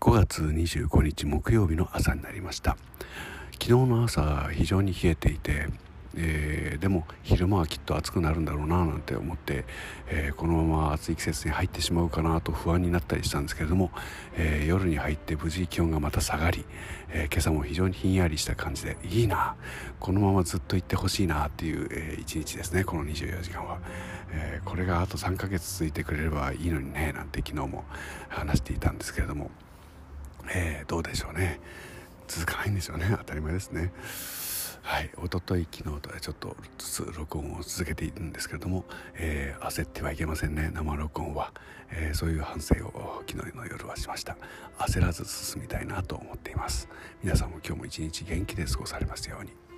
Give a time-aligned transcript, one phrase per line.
[0.00, 2.78] 5月25日木曜日の朝になりました。
[3.52, 5.68] 昨日の朝非常に冷えていて
[6.16, 9.64] えー、でも昼間はきっと暑くなるんだろうななんて思って、
[10.08, 13.92] えー、このまま暑い季節に入ってしまうかなと不安になったりしたんですけれども、
[14.36, 16.64] えー、夜に入って無事気温がまた下がり、
[17.10, 19.54] え今朝も非常にひんやりした感じでいいな
[20.00, 23.78] このままずっと行ってほしいなっていう、え一日ですねこの24時間は、
[24.32, 27.84] えこれがあと3ヶ月続いてくれればいいのにねなんて昨日も
[28.28, 29.50] 話していたんですけれども、
[30.54, 31.60] えどうでしょうね。
[32.28, 33.06] 続かないんでしょうね。
[33.18, 33.92] 当たり前ですね。
[34.82, 40.70] はい、一昨日昨日とはちょっとずつ録音を続けているんですけれども、えー、焦ってはいけませんね。
[40.72, 41.52] 生録音は、
[41.90, 44.36] えー、そういう反省を昨日の夜はしました。
[44.78, 46.88] 焦らず進みたいなと思っています。
[47.22, 49.69] 皆さんも今日も一日元気で過ごされますように。